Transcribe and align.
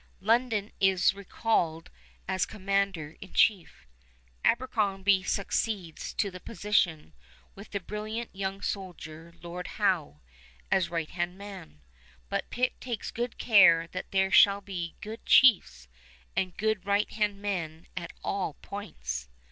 London 0.21 0.71
is 0.79 1.13
recalled 1.13 1.91
as 2.27 2.47
commander 2.47 3.17
in 3.21 3.33
chief. 3.33 3.85
Abercrombie 4.43 5.21
succeeds 5.21 6.11
to 6.15 6.31
the 6.31 6.39
position, 6.39 7.13
with 7.53 7.69
the 7.69 7.79
brilliant 7.79 8.35
young 8.35 8.63
soldier, 8.63 9.31
Lord 9.43 9.67
Howe, 9.77 10.21
as 10.71 10.89
right 10.89 11.11
hand 11.11 11.37
man; 11.37 11.81
but 12.29 12.49
Pitt 12.49 12.81
takes 12.81 13.11
good 13.11 13.37
care 13.37 13.85
that 13.91 14.09
there 14.09 14.31
shall 14.31 14.59
be 14.61 14.95
good 15.01 15.23
chiefs 15.23 15.87
and 16.35 16.57
good 16.57 16.87
right 16.87 17.11
hand 17.11 17.39
men 17.39 17.85
at 17.95 18.11
all 18.23 18.55
points. 18.55 19.29